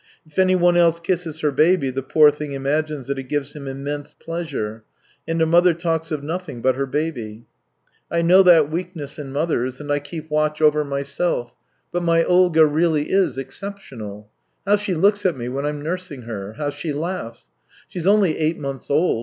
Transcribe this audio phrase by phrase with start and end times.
[0.25, 4.15] If anyone else kisses her baby the poor thing imagines that it gives him immense
[4.19, 4.83] pleasure.
[5.27, 7.45] And a mother talks of nothing but her baby.
[8.09, 11.55] I know that weakness in mothers, and I keep watch over THREE YEARS 275 myself,
[11.91, 14.31] but my Olga really is exceptional.
[14.65, 16.53] How she looks at me when I'm nursing her!
[16.53, 17.49] How she laughs!
[17.87, 19.19] She's only eight months old.